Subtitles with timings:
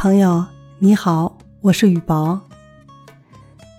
[0.00, 0.46] 朋友
[0.78, 2.40] 你好，我是雨薄。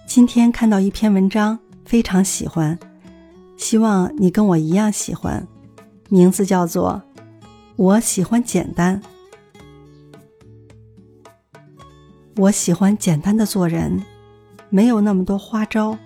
[0.05, 2.77] 今天看到一篇文章，非常喜欢，
[3.55, 5.47] 希望你跟我一样喜欢。
[6.09, 7.01] 名字叫做
[7.77, 9.01] 《我喜欢简单》，
[12.35, 14.03] 我喜欢简单的做人，
[14.67, 15.97] 没有那么多花招，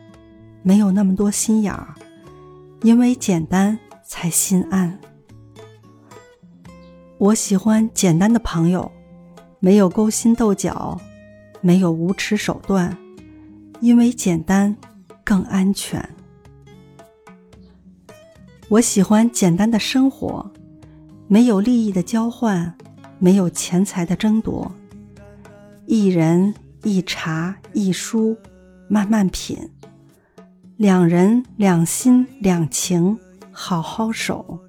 [0.62, 1.96] 没有那么多心眼儿，
[2.84, 5.00] 因为简单才心安。
[7.18, 8.92] 我喜欢简单的朋友，
[9.66, 11.00] 没有勾心斗角，
[11.62, 12.98] 没有无耻手段，
[13.80, 14.76] 因为简单
[15.24, 16.06] 更安全。
[18.68, 20.52] 我喜欢简单的生活，
[21.30, 22.76] 没有利益的交换，
[23.20, 24.70] 没有钱财的争夺，
[25.86, 26.54] 一人
[26.84, 28.36] 一茶一书，
[28.90, 29.58] 慢慢品，
[30.76, 33.18] 两人两心两情，
[33.50, 34.60] 好好守。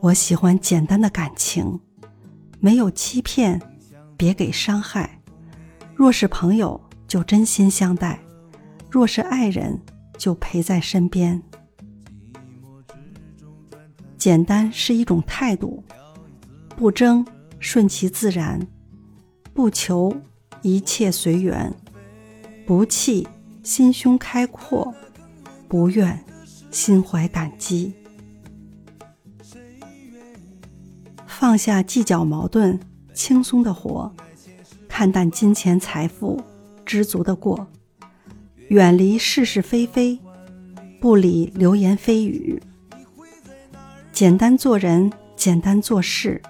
[0.00, 1.80] 我喜欢简单的感情，
[2.64, 3.60] 没有欺骗，
[4.16, 5.20] 别给伤害。
[5.96, 8.16] 若是朋友，就真心相待；
[8.88, 9.80] 若是爱人，
[10.16, 11.42] 就陪在身边。
[14.16, 15.82] 简单是一种态度，
[16.76, 17.26] 不争，
[17.58, 18.60] 顺其自然；
[19.52, 20.14] 不求，
[20.62, 21.68] 一切随缘；
[22.64, 23.26] 不气，
[23.64, 24.94] 心胸开阔；
[25.66, 26.24] 不怨，
[26.70, 27.92] 心怀感激。
[31.42, 32.78] 放下计较矛盾，
[33.12, 34.08] 轻松的活；
[34.88, 36.40] 看淡金钱财富，
[36.86, 37.66] 知足的过；
[38.68, 40.16] 远离是是非非，
[41.00, 42.62] 不理流言蜚语。
[44.12, 46.40] 简单做人，简单做事，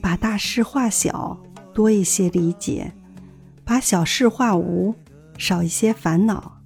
[0.00, 1.38] 把大事化小，
[1.74, 2.90] 多一些理解；
[3.64, 4.94] 把小事化无，
[5.36, 6.58] 少一些烦恼。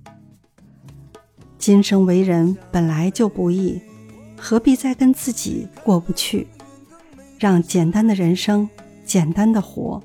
[1.58, 3.82] 今生为人本来就不易，
[4.38, 6.46] 何必再跟自己过不去？
[7.38, 8.68] 让简单的人生
[9.04, 10.02] 简单的活，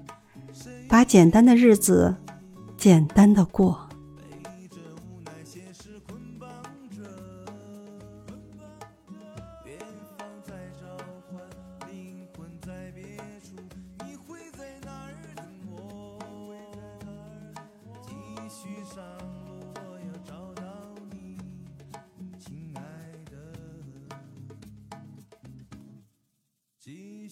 [0.88, 2.16] 把简单的日子
[2.78, 3.91] 简单的过。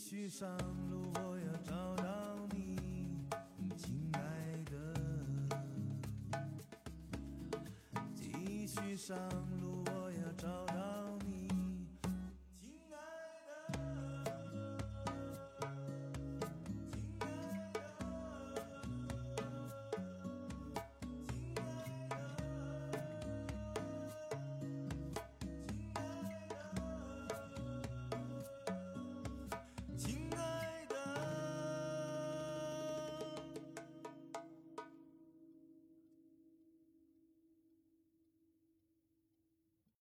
[0.02, 0.48] 继续上
[0.90, 2.78] 路，我要找到你，
[3.76, 4.20] 亲爱
[4.72, 4.72] 的。
[8.16, 9.18] 继续上
[9.59, 9.59] 路，